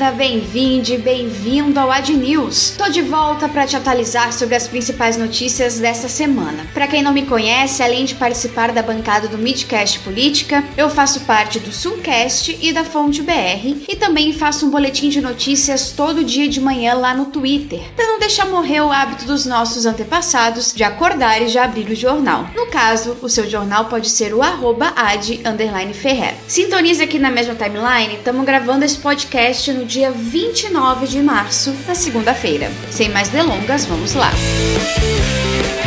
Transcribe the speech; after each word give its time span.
bem-vinda, 0.00 0.10
bem-vinde, 0.12 0.96
bem-vindo 0.96 1.78
ao 1.78 1.90
Ad 1.90 2.10
News. 2.10 2.74
Tô 2.78 2.88
de 2.88 3.02
volta 3.02 3.48
para 3.48 3.66
te 3.66 3.76
atualizar 3.76 4.32
sobre 4.32 4.54
as 4.54 4.66
principais 4.66 5.18
notícias 5.18 5.78
desta 5.78 6.08
semana. 6.08 6.66
Para 6.72 6.86
quem 6.86 7.02
não 7.02 7.12
me 7.12 7.26
conhece, 7.26 7.82
além 7.82 8.06
de 8.06 8.14
participar 8.14 8.72
da 8.72 8.82
bancada 8.82 9.28
do 9.28 9.36
Midcast 9.36 9.98
Política, 9.98 10.64
eu 10.76 10.88
faço 10.88 11.20
parte 11.20 11.58
do 11.58 11.70
Suncast 11.70 12.58
e 12.62 12.72
da 12.72 12.82
Fonte 12.82 13.20
BR 13.20 13.84
e 13.86 13.96
também 13.96 14.32
faço 14.32 14.66
um 14.66 14.70
boletim 14.70 15.10
de 15.10 15.20
notícias 15.20 15.90
todo 15.90 16.24
dia 16.24 16.48
de 16.48 16.60
manhã 16.60 16.94
lá 16.94 17.12
no 17.12 17.26
Twitter, 17.26 17.82
para 17.94 18.06
não 18.06 18.18
deixar 18.18 18.46
morrer 18.46 18.80
o 18.80 18.90
hábito 18.90 19.26
dos 19.26 19.44
nossos 19.44 19.84
antepassados 19.84 20.72
de 20.72 20.82
acordar 20.82 21.42
e 21.42 21.48
já 21.48 21.64
abrir 21.64 21.90
o 21.90 21.94
jornal. 21.94 22.48
No 22.54 22.66
caso, 22.66 23.18
o 23.20 23.28
seu 23.28 23.48
jornal 23.48 23.84
pode 23.84 24.08
ser 24.08 24.32
o 24.32 24.40
ad 24.42 25.94
Ferrer. 25.94 26.34
Sintonize 26.48 27.02
aqui 27.02 27.18
na 27.18 27.30
mesma 27.30 27.54
timeline, 27.54 28.14
estamos 28.14 28.46
gravando 28.46 28.84
esse 28.84 28.96
podcast 28.96 29.70
no 29.72 29.89
dia 29.90 30.12
29 30.12 31.08
de 31.08 31.20
março, 31.20 31.74
na 31.84 31.96
segunda-feira. 31.96 32.70
Sem 32.92 33.08
mais 33.08 33.28
delongas, 33.28 33.86
vamos 33.86 34.14
lá. 34.14 34.30
vergonhas 34.30 35.79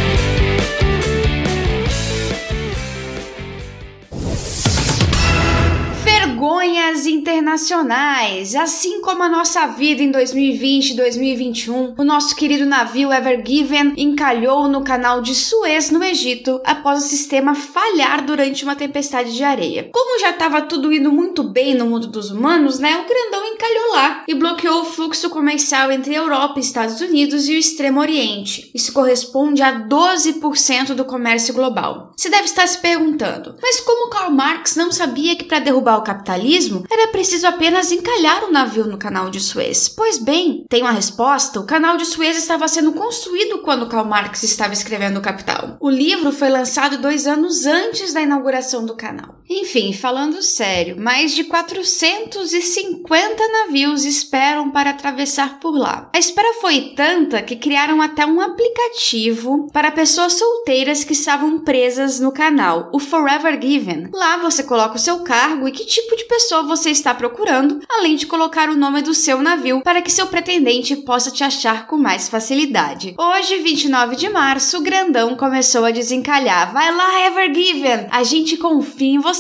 internacionais. 7.44 8.56
Assim 8.56 9.02
como 9.02 9.22
a 9.22 9.30
nossa 9.30 9.68
vida 9.68 10.02
em 10.02 10.10
2020 10.10 10.92
e 10.92 10.96
2021, 10.96 11.96
o 11.98 12.04
nosso 12.04 12.36
querido 12.36 12.66
navio 12.66 13.12
Ever 13.12 13.44
Given 13.46 13.94
encalhou 13.98 14.68
no 14.68 14.84
canal 14.84 15.22
de 15.22 15.36
Suez, 15.36 15.92
no 15.92 16.04
Egito, 16.04 16.62
após 16.64 17.04
o 17.04 17.08
sistema 17.08 17.54
falhar 17.54 18.26
durante 18.26 18.64
uma 18.64 18.76
tempestade 18.76 19.36
de 19.36 19.44
areia. 19.44 19.90
Como 19.92 20.20
já 20.20 20.30
estava 20.30 20.62
tudo 20.62 20.94
indo 20.94 21.12
muito 21.12 21.44
bem 21.44 21.76
no 21.76 21.86
mundo 21.86 22.08
dos 22.08 22.32
humanos, 22.32 22.80
né? 22.80 22.98
O 22.98 23.08
grandão 23.08 23.46
encalhou 23.46 23.92
lá 23.94 24.24
e 24.28 24.34
bloqueou 24.34 24.82
o 24.82 24.86
fluxo 24.86 25.30
comercial 25.30 25.92
entre 25.92 26.16
Europa, 26.16 26.60
Estados 26.60 27.02
Unidos 27.02 27.50
e 27.50 27.56
o 27.56 27.60
Extremo 27.60 28.00
Oriente. 28.00 28.72
Isso 28.74 28.94
corresponde 28.94 29.62
a 29.62 29.86
12% 29.88 30.94
do 30.94 31.04
comércio 31.04 31.54
global. 31.54 32.13
Você 32.16 32.30
deve 32.30 32.46
estar 32.46 32.68
se 32.68 32.78
perguntando, 32.78 33.56
mas 33.62 33.80
como 33.80 34.10
Karl 34.10 34.32
Marx 34.32 34.76
não 34.76 34.92
sabia 34.92 35.36
que 35.36 35.44
para 35.44 35.60
derrubar 35.60 35.98
o 35.98 36.04
capitalismo 36.04 36.86
era 36.90 37.08
preciso 37.08 37.48
apenas 37.48 37.92
encalhar 37.92 38.44
o 38.44 38.52
navio 38.52 38.86
no 38.86 38.98
canal 38.98 39.30
de 39.30 39.40
Suez. 39.40 39.90
Pois 39.90 40.18
bem, 40.18 40.66
tem 40.70 40.82
uma 40.82 40.92
resposta: 40.92 41.60
o 41.60 41.66
canal 41.66 41.98
de 41.98 42.06
Suez 42.06 42.38
estava 42.38 42.68
sendo 42.68 42.94
construído 42.94 43.60
quando 43.60 43.90
Karl 43.90 44.06
Marx 44.06 44.44
estava 44.44 44.74
escrevendo 44.74 45.18
o 45.18 45.22
Capital. 45.22 45.78
O 45.80 45.90
livro 45.90 46.32
foi 46.32 46.50
lançado 46.50 46.98
dois 46.98 47.28
anos 47.28 47.66
antes 47.66 48.14
da 48.14 48.22
inauguração 48.22 48.86
do 48.86 48.96
canal. 48.96 49.36
Enfim, 49.50 49.94
falando 49.94 50.42
sério, 50.42 51.00
mais 51.00 51.36
de 51.36 51.44
450 51.44 53.48
navios 53.50 54.06
esperam 54.06 54.72
para 54.72 54.92
atravessar 54.92 55.60
por 55.60 55.78
lá. 55.78 56.10
A 56.14 56.20
espera 56.20 56.54
foi 56.62 56.94
tanta 56.96 57.42
que 57.42 57.56
criaram 57.56 58.02
até 58.02 58.26
um 58.26 58.42
aplicativo 58.42 59.70
para 59.72 59.92
pessoas 59.92 60.34
solteiras 60.34 61.04
que 61.04 61.14
estavam 61.14 61.60
presas 61.60 62.20
no 62.20 62.32
canal, 62.32 62.90
o 62.94 63.00
Forever 63.00 63.60
Given. 63.62 64.10
Lá 64.14 64.38
você 64.38 64.64
coloca 64.64 64.96
o 64.96 65.00
seu 65.00 65.20
cargo 65.20 65.68
e 65.68 65.72
que 65.72 65.86
tipo 65.86 66.16
de 66.16 66.26
pessoa 66.26 66.64
você 66.64 66.90
está 66.90 67.14
procurando, 67.14 67.82
além 67.90 68.16
de 68.16 68.26
colocar 68.26 68.70
o 68.70 68.76
nome 68.76 69.02
do 69.02 69.14
seu 69.14 69.42
navio 69.42 69.82
para 69.82 70.02
que 70.02 70.12
seu 70.12 70.28
pretendente 70.28 70.96
possa 70.96 71.32
te 71.32 71.44
achar 71.44 71.88
com 71.88 71.98
mais 71.98 72.30
facilidade. 72.30 73.14
Hoje, 73.18 73.60
29 73.60 74.16
de 74.16 74.30
março, 74.30 74.78
o 74.78 74.82
grandão 74.82 75.36
começou 75.36 75.86
a 75.86 75.92
desencalhar. 75.92 76.74
Vai 76.74 76.96
lá, 76.96 77.28
Ever 77.28 77.54
Given! 77.54 78.08
A 78.10 78.24
gente 78.24 78.58
confia 78.58 79.16
em 79.16 79.20
você. 79.20 79.34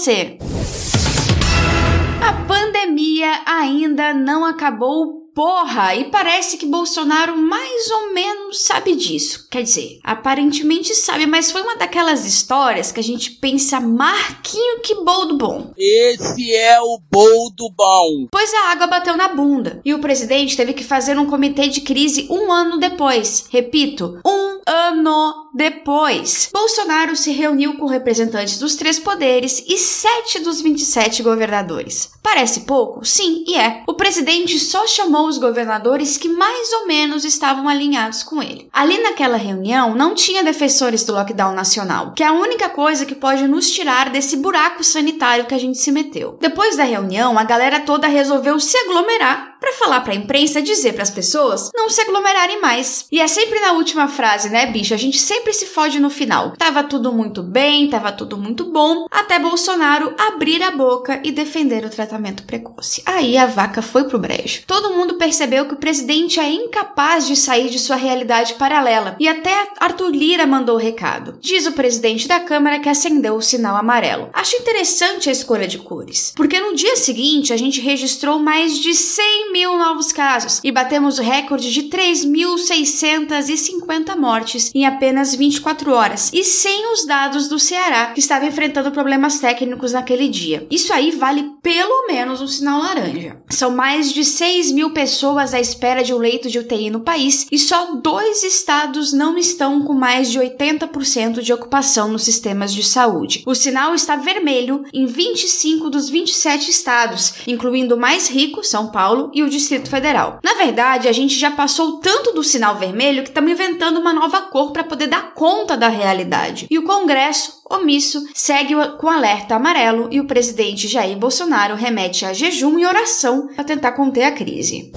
A 2.21 2.45
pandemia 2.45 3.41
ainda 3.45 4.13
não 4.13 4.43
acabou 4.43 5.23
Porra, 5.33 5.95
e 5.95 6.11
parece 6.11 6.57
que 6.57 6.65
Bolsonaro 6.67 7.35
mais 7.35 7.89
ou 7.89 8.13
menos 8.13 8.61
sabe 8.61 8.95
disso. 8.95 9.47
Quer 9.49 9.63
dizer, 9.63 9.99
aparentemente 10.03 10.93
sabe, 10.93 11.25
mas 11.25 11.51
foi 11.51 11.63
uma 11.63 11.75
daquelas 11.75 12.23
histórias 12.23 12.91
que 12.91 12.99
a 12.99 13.03
gente 13.03 13.31
pensa 13.31 13.79
Marquinho 13.79 14.81
que 14.81 14.93
boldo 15.03 15.35
bom. 15.35 15.71
Esse 15.75 16.53
é 16.53 16.79
o 16.79 16.99
boldo 17.11 17.67
bom. 17.75 18.27
Pois 18.31 18.53
a 18.53 18.71
água 18.73 18.85
bateu 18.85 19.17
na 19.17 19.29
bunda 19.29 19.81
e 19.83 19.91
o 19.91 19.99
presidente 19.99 20.55
teve 20.55 20.73
que 20.73 20.83
fazer 20.83 21.17
um 21.17 21.25
comitê 21.25 21.67
de 21.67 21.81
crise 21.81 22.27
um 22.29 22.51
ano 22.51 22.77
depois. 22.77 23.47
Repito, 23.49 24.19
um 24.23 24.61
ano 24.67 25.42
depois. 25.53 26.49
Bolsonaro 26.51 27.15
se 27.15 27.31
reuniu 27.31 27.77
com 27.77 27.85
representantes 27.85 28.57
dos 28.57 28.75
três 28.75 28.97
poderes 28.97 29.63
e 29.67 29.77
sete 29.77 30.39
dos 30.39 30.61
27 30.61 31.21
governadores. 31.21 32.11
Parece 32.23 32.61
pouco? 32.61 33.05
Sim, 33.05 33.43
e 33.45 33.55
é. 33.55 33.83
O 33.87 33.93
presidente 33.93 34.57
só 34.59 34.87
chamou 34.87 35.27
os 35.27 35.37
governadores 35.37 36.17
que 36.17 36.29
mais 36.29 36.71
ou 36.73 36.87
menos 36.87 37.25
estavam 37.25 37.67
alinhados 37.67 38.23
com 38.23 38.41
ele. 38.41 38.69
Ali 38.71 38.97
naquela 38.99 39.37
reunião 39.37 39.93
não 39.93 40.15
tinha 40.15 40.43
defensores 40.43 41.03
do 41.03 41.13
lockdown 41.13 41.53
nacional, 41.53 42.13
que 42.13 42.23
é 42.23 42.27
a 42.27 42.33
única 42.33 42.69
coisa 42.69 43.05
que 43.05 43.13
pode 43.13 43.47
nos 43.47 43.69
tirar 43.69 44.09
desse 44.09 44.37
buraco 44.37 44.83
sanitário 44.83 45.45
que 45.45 45.53
a 45.53 45.59
gente 45.59 45.77
se 45.77 45.91
meteu. 45.91 46.37
Depois 46.39 46.77
da 46.77 46.83
reunião, 46.83 47.37
a 47.37 47.43
galera 47.43 47.81
toda 47.81 48.07
resolveu 48.07 48.59
se 48.59 48.77
aglomerar 48.77 49.53
para 49.59 49.73
falar 49.73 50.01
para 50.01 50.11
a 50.11 50.15
imprensa, 50.15 50.61
dizer 50.61 50.91
para 50.91 51.03
as 51.03 51.09
pessoas 51.09 51.69
não 51.73 51.89
se 51.89 52.01
aglomerarem 52.01 52.59
mais. 52.59 53.05
E 53.09 53.21
é 53.21 53.27
sempre 53.27 53.61
na 53.61 53.71
última 53.71 54.09
frase, 54.09 54.49
né, 54.49 54.65
bicho? 54.65 54.93
A 54.93 54.97
gente 54.97 55.17
sempre 55.17 55.42
se 55.51 55.65
fode 55.65 55.99
no 55.99 56.09
final. 56.09 56.53
Tava 56.57 56.83
tudo 56.83 57.11
muito 57.11 57.43
bem, 57.43 57.89
tava 57.89 58.11
tudo 58.11 58.37
muito 58.37 58.65
bom, 58.65 59.07
até 59.09 59.39
Bolsonaro 59.39 60.13
abrir 60.17 60.61
a 60.63 60.71
boca 60.71 61.19
e 61.23 61.31
defender 61.31 61.83
o 61.83 61.89
tratamento 61.89 62.43
precoce. 62.43 63.01
Aí 63.05 63.37
a 63.37 63.45
vaca 63.45 63.81
foi 63.81 64.05
pro 64.05 64.19
brejo. 64.19 64.63
Todo 64.67 64.93
mundo 64.93 65.15
percebeu 65.15 65.65
que 65.65 65.73
o 65.73 65.77
presidente 65.77 66.39
é 66.39 66.51
incapaz 66.51 67.27
de 67.27 67.35
sair 67.35 67.69
de 67.69 67.79
sua 67.79 67.95
realidade 67.95 68.53
paralela 68.53 69.15
e 69.19 69.27
até 69.27 69.67
Arthur 69.79 70.11
Lira 70.11 70.45
mandou 70.45 70.75
o 70.75 70.79
recado. 70.79 71.37
Diz 71.41 71.65
o 71.65 71.73
presidente 71.73 72.27
da 72.27 72.39
Câmara 72.39 72.79
que 72.79 72.89
acendeu 72.89 73.35
o 73.35 73.41
sinal 73.41 73.75
amarelo. 73.75 74.29
Acho 74.33 74.55
interessante 74.55 75.29
a 75.29 75.31
escolha 75.31 75.67
de 75.67 75.79
cores, 75.79 76.31
porque 76.35 76.59
no 76.59 76.75
dia 76.75 76.95
seguinte 76.95 77.51
a 77.51 77.57
gente 77.57 77.81
registrou 77.81 78.37
mais 78.39 78.77
de 78.77 78.93
100 78.93 79.51
mil 79.51 79.77
novos 79.77 80.11
casos 80.11 80.59
e 80.63 80.71
batemos 80.71 81.17
o 81.19 81.23
recorde 81.23 81.71
de 81.71 81.83
3.650 81.83 84.15
mortes 84.15 84.71
em 84.75 84.85
apenas 84.85 85.32
24 85.35 85.91
horas, 85.91 86.31
e 86.33 86.43
sem 86.43 86.91
os 86.93 87.05
dados 87.05 87.47
do 87.47 87.59
Ceará, 87.59 88.07
que 88.13 88.19
estava 88.19 88.45
enfrentando 88.45 88.91
problemas 88.91 89.39
técnicos 89.39 89.93
naquele 89.93 90.27
dia. 90.27 90.67
Isso 90.69 90.93
aí 90.93 91.11
vale 91.11 91.51
pelo 91.61 92.07
menos 92.07 92.41
um 92.41 92.47
sinal 92.47 92.81
laranja. 92.81 93.37
São 93.49 93.71
mais 93.71 94.11
de 94.11 94.23
6 94.23 94.71
mil 94.71 94.91
pessoas 94.91 95.53
à 95.53 95.59
espera 95.59 96.03
de 96.03 96.13
um 96.13 96.17
leito 96.17 96.49
de 96.49 96.59
UTI 96.59 96.89
no 96.89 97.01
país 97.01 97.47
e 97.51 97.57
só 97.57 97.95
dois 97.95 98.43
estados 98.43 99.13
não 99.13 99.37
estão 99.37 99.81
com 99.83 99.93
mais 99.93 100.31
de 100.31 100.39
80% 100.39 101.41
de 101.41 101.53
ocupação 101.53 102.07
nos 102.09 102.23
sistemas 102.23 102.73
de 102.73 102.83
saúde. 102.83 103.43
O 103.45 103.55
sinal 103.55 103.93
está 103.93 104.15
vermelho 104.15 104.83
em 104.93 105.05
25 105.05 105.89
dos 105.89 106.09
27 106.09 106.69
estados, 106.69 107.33
incluindo 107.47 107.95
o 107.95 107.99
mais 107.99 108.29
rico, 108.29 108.63
São 108.63 108.87
Paulo, 108.87 109.31
e 109.33 109.43
o 109.43 109.49
Distrito 109.49 109.89
Federal. 109.89 110.39
Na 110.43 110.55
verdade, 110.55 111.07
a 111.07 111.11
gente 111.11 111.35
já 111.35 111.51
passou 111.51 111.99
tanto 111.99 112.33
do 112.33 112.43
sinal 112.43 112.77
vermelho 112.77 113.23
que 113.23 113.29
estamos 113.29 113.51
inventando 113.51 113.99
uma 113.99 114.13
nova 114.13 114.41
cor 114.41 114.71
para 114.71 114.83
poder 114.83 115.07
dar 115.07 115.22
conta 115.23 115.75
da 115.75 115.87
realidade. 115.87 116.67
E 116.69 116.77
o 116.77 116.83
Congresso, 116.83 117.61
omisso, 117.69 118.23
segue 118.33 118.75
com 118.99 119.09
alerta 119.09 119.55
amarelo 119.55 120.07
e 120.11 120.19
o 120.19 120.25
presidente 120.25 120.87
Jair 120.87 121.17
Bolsonaro 121.17 121.75
remete 121.75 122.25
a 122.25 122.33
jejum 122.33 122.77
e 122.77 122.85
oração 122.85 123.47
para 123.55 123.63
tentar 123.63 123.93
conter 123.93 124.23
a 124.23 124.31
crise. 124.31 124.91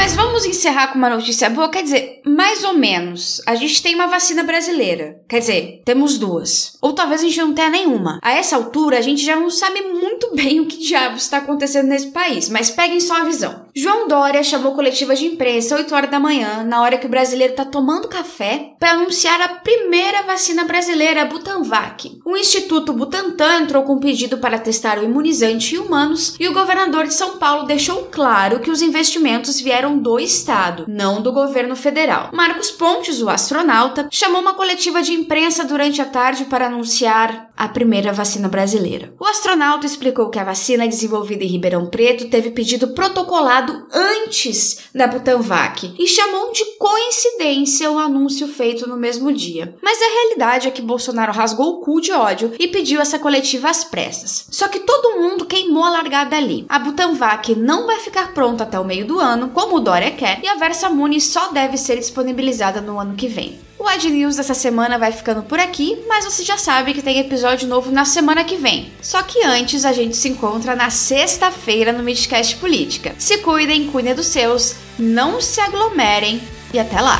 Mas 0.00 0.14
vamos 0.14 0.46
encerrar 0.46 0.88
com 0.88 0.98
uma 0.98 1.10
notícia 1.10 1.50
boa, 1.50 1.68
quer 1.68 1.82
dizer, 1.82 2.22
mais 2.24 2.64
ou 2.64 2.72
menos. 2.72 3.42
A 3.46 3.54
gente 3.54 3.82
tem 3.82 3.94
uma 3.94 4.06
vacina 4.06 4.42
brasileira. 4.42 5.20
Quer 5.28 5.40
dizer, 5.40 5.82
temos 5.84 6.18
duas. 6.18 6.78
Ou 6.80 6.94
talvez 6.94 7.20
a 7.20 7.24
gente 7.24 7.38
não 7.38 7.52
tenha 7.52 7.68
nenhuma. 7.68 8.18
A 8.22 8.32
essa 8.32 8.56
altura, 8.56 8.96
a 8.96 9.02
gente 9.02 9.22
já 9.22 9.36
não 9.36 9.50
sabe 9.50 9.82
muito 9.82 10.34
bem 10.34 10.58
o 10.58 10.66
que 10.66 10.78
diabos 10.78 11.22
está 11.22 11.36
acontecendo 11.36 11.88
nesse 11.88 12.08
país, 12.12 12.48
mas 12.48 12.70
peguem 12.70 12.98
só 12.98 13.20
a 13.20 13.24
visão. 13.24 13.66
João 13.74 14.08
Dória 14.08 14.42
chamou 14.42 14.74
coletiva 14.74 15.14
de 15.14 15.26
imprensa 15.26 15.76
8 15.76 15.94
horas 15.94 16.10
da 16.10 16.18
manhã, 16.18 16.64
na 16.64 16.82
hora 16.82 16.98
que 16.98 17.06
o 17.06 17.10
brasileiro 17.10 17.52
está 17.52 17.64
tomando 17.64 18.08
café, 18.08 18.74
para 18.78 18.92
anunciar 18.92 19.40
a 19.40 19.48
primeira 19.48 20.22
vacina 20.22 20.64
brasileira, 20.64 21.22
a 21.22 21.24
Butanvac. 21.24 22.20
O 22.24 22.36
Instituto 22.36 22.92
Butantan 22.92 23.60
entrou 23.60 23.84
com 23.84 23.94
um 23.94 24.00
pedido 24.00 24.38
para 24.38 24.58
testar 24.58 24.98
o 24.98 25.04
imunizante 25.04 25.74
em 25.74 25.78
humanos 25.78 26.36
e 26.40 26.48
o 26.48 26.52
governador 26.52 27.06
de 27.06 27.14
São 27.14 27.38
Paulo 27.38 27.66
deixou 27.66 28.08
claro 28.10 28.60
que 28.60 28.70
os 28.70 28.82
investimentos 28.82 29.60
vieram 29.60 29.98
do 29.98 30.18
Estado, 30.18 30.84
não 30.88 31.22
do 31.22 31.32
governo 31.32 31.76
federal. 31.76 32.30
Marcos 32.32 32.70
Pontes, 32.70 33.22
o 33.22 33.28
astronauta, 33.28 34.08
chamou 34.10 34.40
uma 34.40 34.54
coletiva 34.54 35.02
de 35.02 35.12
imprensa 35.12 35.64
durante 35.64 36.02
a 36.02 36.06
tarde 36.06 36.44
para 36.44 36.66
anunciar 36.66 37.49
a 37.60 37.68
primeira 37.68 38.10
vacina 38.10 38.48
brasileira. 38.48 39.12
O 39.20 39.26
astronauta 39.26 39.84
explicou 39.84 40.30
que 40.30 40.38
a 40.38 40.44
vacina 40.44 40.88
desenvolvida 40.88 41.44
em 41.44 41.46
Ribeirão 41.46 41.90
Preto 41.90 42.30
teve 42.30 42.52
pedido 42.52 42.88
protocolado 42.94 43.86
antes 43.92 44.88
da 44.94 45.06
Butanvac 45.06 45.94
e 45.98 46.06
chamou 46.06 46.52
de 46.52 46.64
coincidência 46.78 47.90
o 47.90 47.98
anúncio 47.98 48.48
feito 48.48 48.88
no 48.88 48.96
mesmo 48.96 49.30
dia. 49.30 49.76
Mas 49.82 50.00
a 50.00 50.06
realidade 50.06 50.68
é 50.68 50.70
que 50.70 50.80
Bolsonaro 50.80 51.32
rasgou 51.32 51.74
o 51.74 51.80
cu 51.80 52.00
de 52.00 52.12
ódio 52.12 52.54
e 52.58 52.66
pediu 52.66 52.98
essa 52.98 53.18
coletiva 53.18 53.68
às 53.68 53.84
pressas. 53.84 54.46
Só 54.50 54.66
que 54.66 54.80
todo 54.80 55.20
mundo 55.20 55.44
queimou 55.44 55.84
a 55.84 55.90
largada 55.90 56.38
ali. 56.38 56.64
A 56.66 56.78
Butanvac 56.78 57.54
não 57.54 57.86
vai 57.86 57.98
ficar 57.98 58.32
pronta 58.32 58.64
até 58.64 58.80
o 58.80 58.86
meio 58.86 59.06
do 59.06 59.20
ano, 59.20 59.50
como 59.50 59.76
o 59.76 59.80
Dória 59.80 60.12
quer, 60.12 60.40
e 60.42 60.48
a 60.48 60.54
Versamune 60.54 61.20
só 61.20 61.52
deve 61.52 61.76
ser 61.76 61.98
disponibilizada 61.98 62.80
no 62.80 62.98
ano 62.98 63.16
que 63.16 63.28
vem. 63.28 63.68
O 63.80 63.88
Ad 63.88 64.10
News 64.10 64.36
dessa 64.36 64.52
semana 64.52 64.98
vai 64.98 65.10
ficando 65.10 65.42
por 65.42 65.58
aqui, 65.58 66.04
mas 66.06 66.26
você 66.26 66.44
já 66.44 66.58
sabe 66.58 66.92
que 66.92 67.00
tem 67.00 67.18
episódio 67.18 67.66
novo 67.66 67.90
na 67.90 68.04
semana 68.04 68.44
que 68.44 68.56
vem. 68.56 68.92
Só 69.00 69.22
que 69.22 69.42
antes 69.42 69.86
a 69.86 69.92
gente 69.92 70.18
se 70.18 70.28
encontra 70.28 70.76
na 70.76 70.90
sexta-feira 70.90 71.90
no 71.90 72.02
Midcast 72.02 72.56
Política. 72.56 73.14
Se 73.18 73.38
cuidem, 73.38 73.86
cuidem 73.86 74.14
dos 74.14 74.26
seus, 74.26 74.76
não 74.98 75.40
se 75.40 75.62
aglomerem 75.62 76.42
e 76.74 76.78
até 76.78 77.00
lá! 77.00 77.18